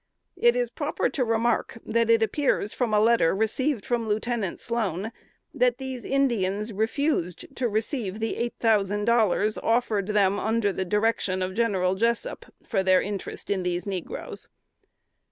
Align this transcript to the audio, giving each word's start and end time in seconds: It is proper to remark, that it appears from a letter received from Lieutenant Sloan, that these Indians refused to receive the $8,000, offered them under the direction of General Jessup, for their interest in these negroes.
It 0.35 0.55
is 0.55 0.71
proper 0.71 1.09
to 1.09 1.23
remark, 1.23 1.77
that 1.85 2.09
it 2.09 2.23
appears 2.23 2.73
from 2.73 2.91
a 2.91 2.99
letter 2.99 3.35
received 3.35 3.85
from 3.85 4.07
Lieutenant 4.09 4.59
Sloan, 4.59 5.11
that 5.53 5.77
these 5.77 6.03
Indians 6.05 6.73
refused 6.73 7.45
to 7.57 7.69
receive 7.69 8.19
the 8.19 8.33
$8,000, 8.61 9.59
offered 9.61 10.07
them 10.07 10.39
under 10.39 10.73
the 10.73 10.85
direction 10.85 11.43
of 11.43 11.53
General 11.53 11.93
Jessup, 11.93 12.47
for 12.63 12.81
their 12.81 12.99
interest 13.03 13.51
in 13.51 13.61
these 13.61 13.85
negroes. 13.85 14.49